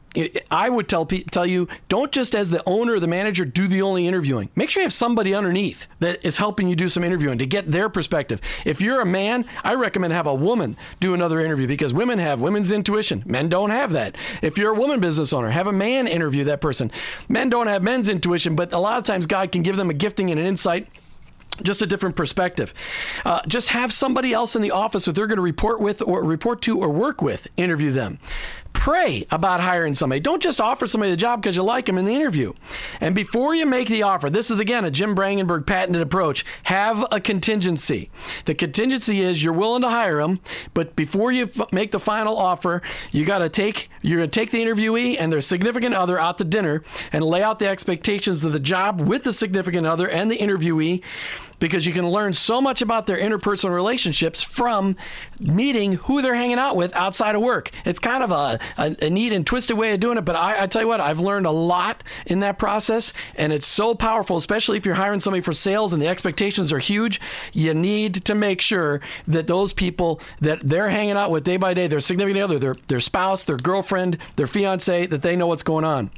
[0.50, 3.82] I would tell tell you don't just as the owner or the manager do the
[3.82, 4.50] only interviewing.
[4.56, 7.72] Make sure you have somebody underneath that is helping you do some interviewing to get
[7.72, 8.42] their perspective.
[8.66, 12.42] If you're a man, I recommend have a woman do another interview because women have
[12.42, 13.24] women's intuition.
[13.26, 14.18] Men don't have that.
[14.42, 16.92] If you're a woman business owner, have a man interview that person.
[17.30, 19.94] Men don't have men's intuition, but a lot of times God can give them a
[19.94, 20.88] gifting and an insight
[21.64, 22.74] just a different perspective.
[23.26, 26.24] Uh, just have somebody else in the office that they're going to report with or
[26.24, 28.20] report to or work with interview them
[28.74, 30.20] pray about hiring somebody.
[30.20, 32.54] Don't just offer somebody the job because you like them in the interview.
[33.00, 36.46] And before you make the offer, this is again a Jim Brangenberg patented approach.
[36.64, 38.10] Have a contingency.
[38.46, 40.40] The contingency is you're willing to hire them,
[40.74, 44.40] but before you f- make the final offer, you got to take you're going to
[44.40, 48.44] take the interviewee and their significant other out to dinner and lay out the expectations
[48.44, 51.02] of the job with the significant other and the interviewee
[51.62, 54.98] because you can learn so much about their interpersonal relationships from
[55.40, 57.72] meeting who they're hanging out with outside of work.
[57.86, 60.64] It's kind of a, a, a neat and twisted way of doing it, but I,
[60.64, 64.38] I, tell you what, I've learned a lot in that process, and it's so powerful,
[64.38, 67.22] especially if you're hiring somebody for sales and the expectations are huge.
[67.54, 71.76] You need to make sure that those people that they're hanging out with day by
[71.76, 75.64] day, their significant other, their, their spouse, their girlfriend, their fiance, that they know what's
[75.64, 76.10] going on.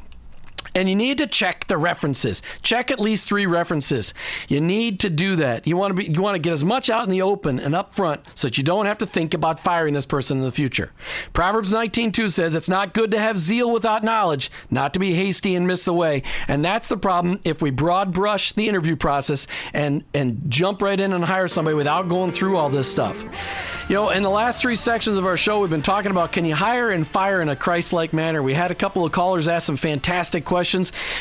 [0.76, 2.42] And you need to check the references.
[2.62, 4.14] Check at least three references.
[4.48, 5.68] You need to do that.
[5.68, 7.76] You want to be you want to get as much out in the open and
[7.76, 10.52] up front so that you don't have to think about firing this person in the
[10.52, 10.92] future.
[11.32, 15.56] Proverbs 19:2 says it's not good to have zeal without knowledge, not to be hasty
[15.56, 16.24] and miss the way.
[16.48, 21.00] And that's the problem if we broad brush the interview process and and jump right
[21.00, 23.24] in and hire somebody without going through all this stuff.
[23.90, 26.46] You know, in the last three sections of our show, we've been talking about can
[26.46, 28.42] you hire and fire in a Christ like manner?
[28.42, 30.53] We had a couple of callers ask some fantastic questions.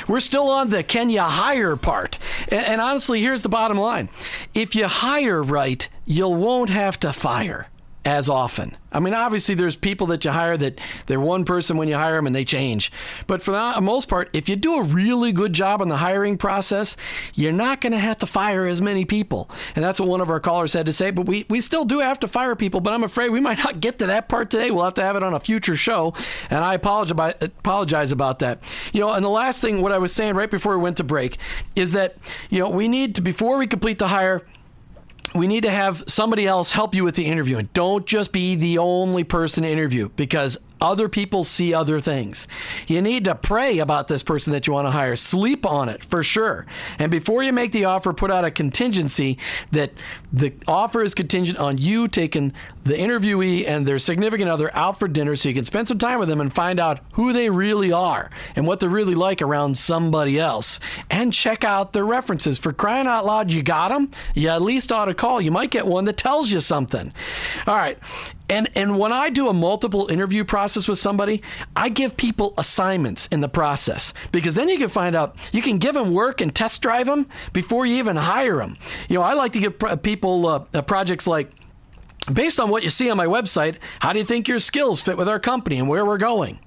[0.06, 2.18] We're still on the can you hire part.
[2.48, 4.08] And, and honestly, here's the bottom line
[4.54, 7.68] if you hire right, you won't have to fire.
[8.04, 8.76] As often.
[8.90, 12.16] I mean, obviously, there's people that you hire that they're one person when you hire
[12.16, 12.92] them and they change.
[13.26, 16.36] But for the most part, if you do a really good job on the hiring
[16.36, 16.96] process,
[17.34, 19.48] you're not going to have to fire as many people.
[19.74, 21.10] And that's what one of our callers had to say.
[21.10, 23.80] But we, we still do have to fire people, but I'm afraid we might not
[23.80, 24.70] get to that part today.
[24.70, 26.12] We'll have to have it on a future show.
[26.50, 28.62] And I apologize, uh, apologize about that.
[28.92, 31.04] You know, and the last thing, what I was saying right before we went to
[31.04, 31.38] break,
[31.76, 32.16] is that,
[32.50, 34.44] you know, we need to, before we complete the hire,
[35.34, 38.54] we need to have somebody else help you with the interview and don't just be
[38.54, 42.48] the only person to interview because other people see other things.
[42.88, 45.14] You need to pray about this person that you want to hire.
[45.14, 46.66] Sleep on it for sure.
[46.98, 49.38] And before you make the offer, put out a contingency
[49.70, 49.92] that
[50.32, 52.52] the offer is contingent on you taking
[52.84, 56.18] the interviewee and their significant other out for dinner so you can spend some time
[56.18, 59.78] with them and find out who they really are and what they're really like around
[59.78, 60.80] somebody else.
[61.10, 62.58] And check out their references.
[62.58, 64.10] For crying out loud, you got them?
[64.34, 65.40] You at least ought to call.
[65.40, 67.12] You might get one that tells you something.
[67.66, 67.98] All right.
[68.48, 71.42] And and when I do a multiple interview process with somebody,
[71.74, 75.78] I give people assignments in the process because then you can find out you can
[75.78, 78.76] give them work and test drive them before you even hire them.
[79.08, 81.50] You know, I like to give people uh, uh, projects like
[82.32, 85.16] based on what you see on my website, how do you think your skills fit
[85.16, 86.58] with our company and where we're going?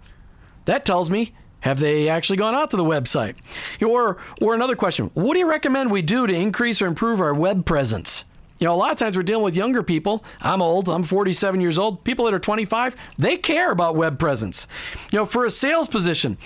[0.65, 1.33] That tells me
[1.65, 3.35] have they actually gone out to the website?
[3.81, 7.33] Or or another question, what do you recommend we do to increase or improve our
[7.33, 8.23] web presence?
[8.59, 10.23] You know, a lot of times we're dealing with younger people.
[10.41, 12.03] I'm old, I'm 47 years old.
[12.05, 14.65] People that are 25, they care about web presence.
[15.11, 16.37] You know, for a sales position,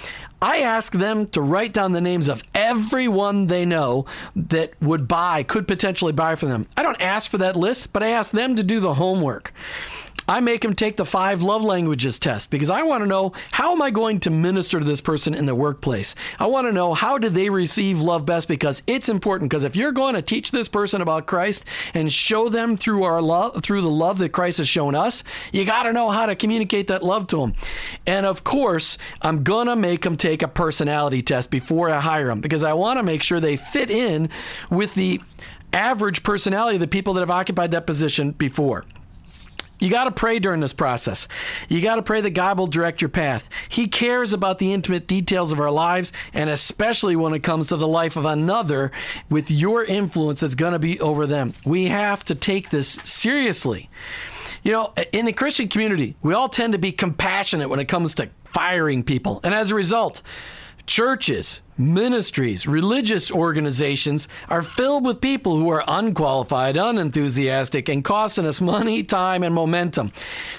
[0.42, 5.44] I ask them to write down the names of everyone they know that would buy,
[5.44, 6.68] could potentially buy for them.
[6.78, 9.54] I don't ask for that list, but I ask them to do the homework.
[10.30, 13.72] I make them take the five love languages test because I want to know how
[13.72, 16.14] am I going to minister to this person in the workplace?
[16.38, 19.76] I want to know how do they receive love best because it's important because if
[19.76, 21.66] you're going to teach this person about Christ
[21.96, 25.66] and show them through our love through the love that Christ has shown us, you
[25.66, 27.54] got to know how to communicate that love to them.
[28.06, 32.28] And of course, I'm going to make them take a personality test before I hire
[32.28, 34.30] them because I want to make sure they fit in
[34.70, 35.22] with the
[35.74, 38.86] average personality of the people that have occupied that position before.
[39.80, 41.28] You got to pray during this process.
[41.70, 43.50] You got to pray that God will direct your path.
[43.70, 47.78] He cares about the intimate details of our lives, and especially when it comes to
[47.78, 48.92] the life of another
[49.30, 51.54] with your influence that's going to be over them.
[51.66, 53.90] We have to take this seriously.
[54.64, 58.14] You know, in the Christian community, we all tend to be compassionate when it comes
[58.16, 59.40] to firing people.
[59.44, 60.22] And as a result,
[60.86, 68.60] churches, ministries, religious organizations are filled with people who are unqualified, unenthusiastic, and costing us
[68.60, 70.12] money, time, and momentum.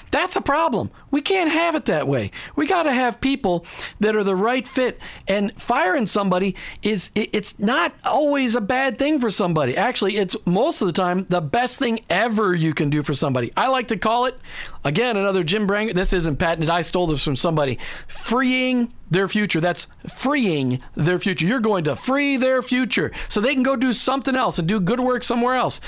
[0.09, 0.89] That's a problem.
[1.11, 2.31] We can't have it that way.
[2.55, 3.65] We got to have people
[3.99, 4.99] that are the right fit.
[5.27, 9.77] And firing somebody is it's not always a bad thing for somebody.
[9.77, 13.53] Actually, it's most of the time the best thing ever you can do for somebody.
[13.55, 14.37] I like to call it
[14.83, 15.93] again another Jim Branger.
[15.93, 16.69] This isn't patented.
[16.69, 17.77] I stole this from somebody.
[18.07, 19.61] Freeing their future.
[19.61, 21.45] That's freeing their future.
[21.45, 24.79] You're going to free their future so they can go do something else and do
[24.79, 25.79] good work somewhere else.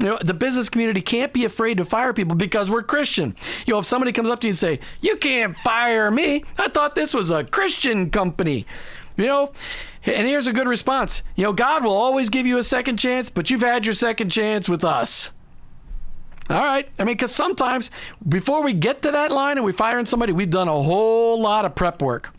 [0.00, 3.36] You know, the business community can't be afraid to fire people because we're Christian.
[3.66, 6.44] You know, if somebody comes up to you and say, "You can't fire me.
[6.58, 8.66] I thought this was a Christian company."
[9.16, 9.52] You know,
[10.04, 11.22] and here's a good response.
[11.36, 14.30] You know, God will always give you a second chance, but you've had your second
[14.30, 15.30] chance with us.
[16.48, 16.88] All right.
[16.98, 17.90] I mean, because sometimes
[18.26, 21.64] before we get to that line and we fire somebody, we've done a whole lot
[21.64, 22.30] of prep work.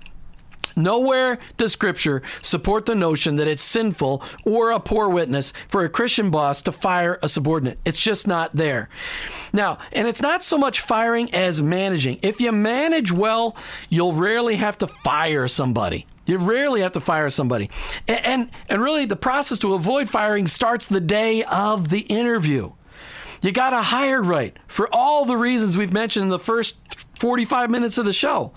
[0.76, 5.90] Nowhere does Scripture support the notion that it's sinful or a poor witness for a
[5.90, 7.80] Christian boss to fire a subordinate.
[7.86, 8.90] It's just not there.
[9.54, 12.20] Now, and it's not so much firing as managing.
[12.22, 13.56] If you manage well,
[13.90, 16.06] you'll rarely have to fire somebody.
[16.26, 17.70] You rarely have to fire somebody.
[18.08, 22.72] And, and, and really, the process to avoid firing starts the day of the interview.
[23.42, 26.76] You got to hire right for all the reasons we've mentioned in the first
[27.22, 28.52] 45 minutes of the show.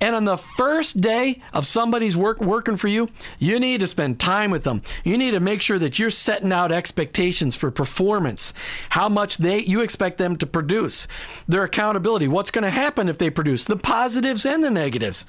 [0.00, 3.08] And on the first day of somebody's work working for you,
[3.40, 4.82] you need to spend time with them.
[5.02, 8.54] You need to make sure that you're setting out expectations for performance,
[8.90, 11.08] how much they you expect them to produce,
[11.48, 15.26] their accountability, what's going to happen if they produce, the positives and the negatives.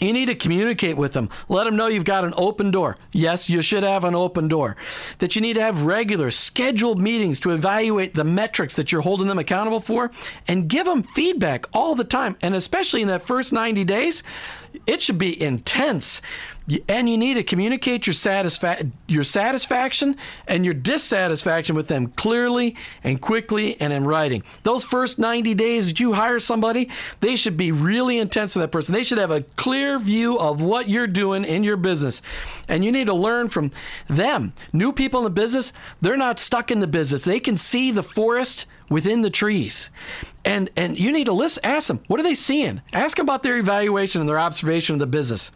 [0.00, 1.28] You need to communicate with them.
[1.48, 2.96] Let them know you've got an open door.
[3.12, 4.76] Yes, you should have an open door.
[5.18, 9.28] That you need to have regular, scheduled meetings to evaluate the metrics that you're holding
[9.28, 10.10] them accountable for
[10.46, 12.36] and give them feedback all the time.
[12.42, 14.22] And especially in that first 90 days,
[14.86, 16.20] it should be intense
[16.88, 20.16] and you need to communicate your, satisfa- your satisfaction
[20.48, 24.42] and your dissatisfaction with them clearly and quickly and in writing.
[24.64, 28.72] Those first 90 days that you hire somebody, they should be really intense with that
[28.72, 28.94] person.
[28.94, 32.20] They should have a clear view of what you're doing in your business.
[32.68, 33.70] And you need to learn from
[34.08, 34.52] them.
[34.72, 37.22] New people in the business, they're not stuck in the business.
[37.22, 39.90] They can see the forest within the trees.
[40.44, 42.82] And and you need to listen ask them, what are they seeing?
[42.92, 45.50] Ask about their evaluation and their observation of the business.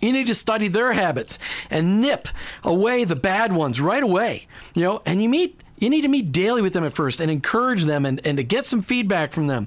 [0.00, 2.28] You need to study their habits and nip
[2.64, 4.46] away the bad ones right away.
[4.74, 7.30] You know, and you meet you need to meet daily with them at first and
[7.30, 9.66] encourage them and, and to get some feedback from them.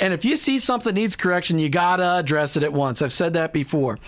[0.00, 3.00] And if you see something needs correction, you gotta address it at once.
[3.00, 3.98] I've said that before.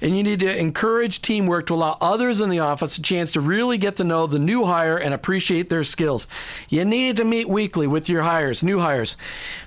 [0.00, 3.40] And you need to encourage teamwork to allow others in the office a chance to
[3.40, 6.26] really get to know the new hire and appreciate their skills.
[6.68, 9.16] You need to meet weekly with your hires, new hires.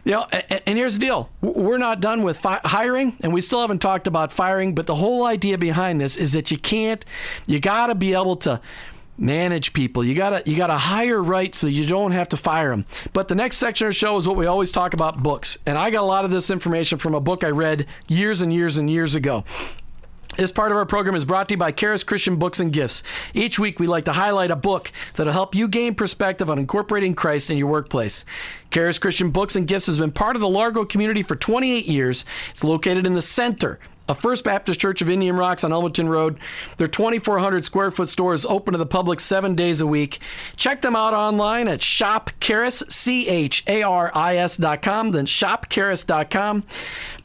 [0.04, 3.42] You know, and, and here's the deal: we're not done with fi- hiring, and we
[3.42, 4.76] still haven't talked about firing.
[4.76, 7.04] But the whole idea behind this is that you can't,
[7.46, 8.60] you gotta be able to
[9.18, 10.04] manage people.
[10.04, 12.86] You gotta you gotta hire right so you don't have to fire them.
[13.14, 15.78] But the next section of the show is what we always talk about books, and
[15.78, 18.78] I got a lot of this information from a book I read years and years
[18.78, 19.44] and years ago.
[20.38, 23.02] This part of our program is brought to you by Charis Christian Books and Gifts.
[23.34, 27.16] Each week, we like to highlight a book that'll help you gain perspective on incorporating
[27.16, 28.24] Christ in your workplace.
[28.70, 32.24] Charis Christian Books and Gifts has been part of the Largo community for 28 years.
[32.52, 33.80] It's located in the center
[34.10, 36.40] a First Baptist Church of Indian Rocks on Ulmerton Road.
[36.78, 40.20] Their 2,400 square foot store is open to the public seven days a week.
[40.56, 42.32] Check them out online at com,
[45.12, 46.64] then shopcharis.com.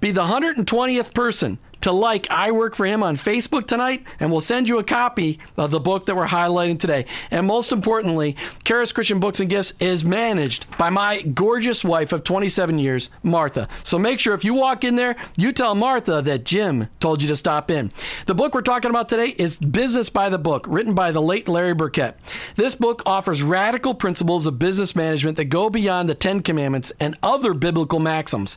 [0.00, 4.40] Be the 120th person to like I Work for Him on Facebook tonight, and we'll
[4.40, 7.06] send you a copy of the book that we're highlighting today.
[7.30, 12.24] And most importantly, Charis Christian Books and Gifts is managed by my gorgeous wife of
[12.24, 13.68] 27 years, Martha.
[13.84, 17.28] So make sure if you walk in there, you tell Martha that Jim told you
[17.28, 17.92] to stop in.
[18.26, 21.48] The book we're talking about today is Business by the Book, written by the late
[21.48, 22.16] Larry Burkett.
[22.56, 27.18] This book offers radical principles of business management that go beyond the Ten Commandments and
[27.22, 28.56] other biblical maxims.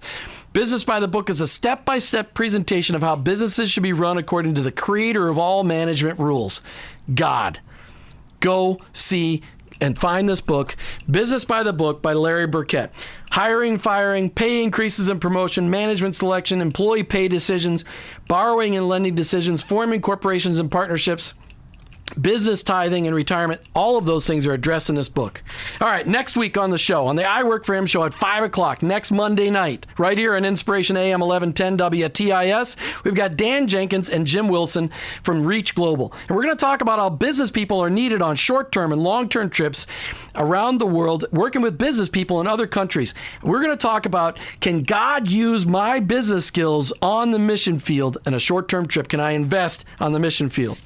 [0.56, 3.92] Business by the Book is a step by step presentation of how businesses should be
[3.92, 6.62] run according to the creator of all management rules,
[7.14, 7.60] God.
[8.40, 9.42] Go see
[9.82, 10.78] and find this book,
[11.12, 12.90] Business by the Book by Larry Burkett.
[13.32, 17.84] Hiring, firing, pay increases and promotion, management selection, employee pay decisions,
[18.30, 21.34] borrowing and lending decisions, forming corporations and partnerships
[22.22, 25.42] business tithing and retirement all of those things are addressed in this book.
[25.82, 28.14] All right next week on the show on the i work for him show at
[28.14, 33.68] 5 o'clock next monday night right here on inspiration am 1110 wtis we've got dan
[33.68, 34.92] jenkins and jim wilson
[35.24, 36.14] from reach global.
[36.28, 39.50] And we're going to talk about how business people are needed on short-term and long-term
[39.50, 39.88] trips
[40.36, 43.14] around the world working with business people in other countries.
[43.44, 48.18] We're going to talk about can god use my business skills on the mission field
[48.26, 49.08] in a short-term trip?
[49.08, 50.82] Can i invest on the mission field?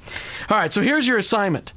[0.49, 1.73] All right so here's your assignment.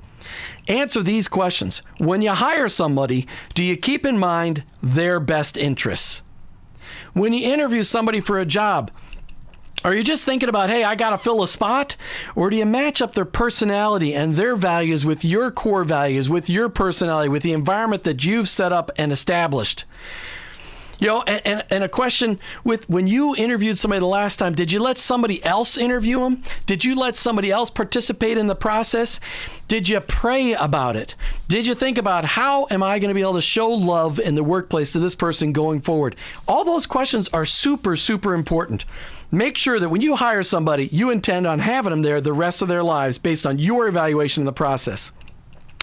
[0.68, 1.82] Answer these questions.
[1.98, 6.22] When you hire somebody, do you keep in mind their best interests?
[7.12, 8.92] When you interview somebody for a job,
[9.84, 11.96] are you just thinking about, hey, I got to fill a spot?
[12.36, 16.48] Or do you match up their personality and their values with your core values, with
[16.48, 19.84] your personality, with the environment that you've set up and established?
[21.02, 24.54] You know, and, and, and, a question with when you interviewed somebody the last time,
[24.54, 26.44] did you let somebody else interview them?
[26.64, 29.18] Did you let somebody else participate in the process?
[29.66, 31.16] Did you pray about it?
[31.48, 34.36] Did you think about how am I going to be able to show love in
[34.36, 36.14] the workplace to this person going forward?
[36.46, 38.84] All those questions are super, super important.
[39.32, 42.62] Make sure that when you hire somebody, you intend on having them there the rest
[42.62, 45.10] of their lives based on your evaluation in the process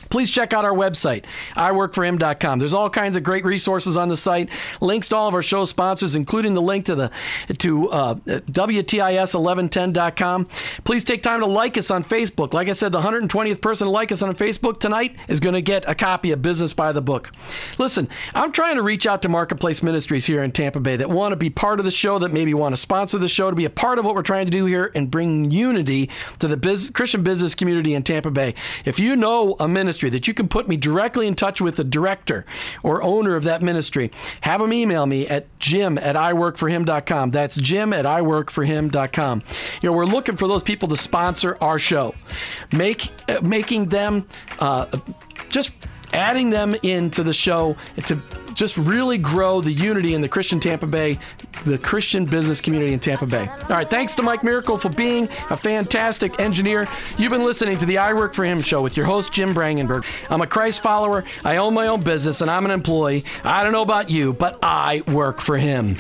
[0.10, 1.24] please check out our website,
[1.56, 2.60] iworkforhim.com.
[2.60, 4.50] There's all kinds of great resources on the site,
[4.82, 7.12] links to all of our show sponsors, including the link to the
[7.58, 10.48] to uh, WTIS1110.com.
[10.84, 12.54] Please take time to like us on Facebook.
[12.54, 15.62] Like I said, the 120th person to like us on Facebook tonight is going to
[15.62, 17.32] get a copy of Business by the Book.
[17.78, 21.32] Listen, I'm trying to reach out to Marketplace Ministries here in Tampa Bay that want
[21.32, 23.66] to be part of the show, that maybe want to sponsor the show, to be
[23.66, 26.90] a part of what we're trying to do here and bring unity to the biz-
[26.94, 28.56] Christian business community in Tampa Bay.
[28.86, 31.76] If you know a ministry, ministry, that you can put me directly in touch with
[31.76, 32.46] the director
[32.84, 37.32] or owner of that ministry, have them email me at jim at iworkforhim.com.
[37.32, 39.44] That's jim at iworkforhim.com.
[39.82, 42.16] You know, we're looking for those people to sponsor our show,
[42.74, 44.28] make uh, making them
[44.60, 44.86] uh,
[45.50, 45.72] just
[46.14, 47.76] adding them into the show
[48.08, 48.22] to
[48.54, 51.18] just really grow the unity in the Christian Tampa Bay,
[51.66, 53.48] the Christian business community in Tampa Bay.
[53.48, 56.88] All right, thanks to Mike Miracle for being a fantastic engineer.
[57.18, 60.04] You've been listening to the I Work for Him show with your host, Jim Brangenberg.
[60.30, 63.24] I'm a Christ follower, I own my own business, and I'm an employee.
[63.44, 65.96] I don't know about you, but I work for Him.